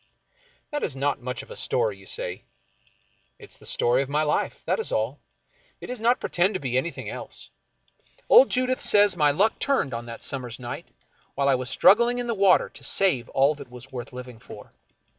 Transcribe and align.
That 0.71 0.81
is 0.81 0.95
not 0.95 1.21
much 1.21 1.43
of 1.43 1.51
a 1.51 1.55
story, 1.55 1.95
you 1.95 2.07
say. 2.07 2.41
It 3.37 3.51
is 3.51 3.59
the 3.59 3.67
story 3.67 4.01
of 4.01 4.09
my 4.09 4.23
life. 4.23 4.63
That 4.65 4.79
is 4.79 4.91
all. 4.91 5.19
It 5.79 5.85
does 5.85 6.01
not 6.01 6.19
pretend 6.19 6.55
to 6.55 6.59
be 6.59 6.75
anything 6.75 7.05
44 7.05 7.13
F. 7.13 7.19
Marion 7.21 7.27
Crawford 7.67 8.19
else. 8.19 8.39
Old 8.39 8.49
Judith 8.49 8.81
says 8.81 9.15
my 9.15 9.29
luck 9.29 9.59
turned 9.59 9.93
on 9.93 10.07
that 10.07 10.23
summer's 10.23 10.57
night 10.57 10.87
when 11.35 11.47
I 11.47 11.53
was 11.53 11.69
struggling 11.69 12.17
in 12.17 12.25
the 12.25 12.33
water 12.33 12.67
to 12.69 12.83
save 12.83 13.29
all 13.29 13.53
that 13.53 13.69
was 13.69 13.91
worth 13.91 14.11
living 14.11 14.39
for. 14.39 14.71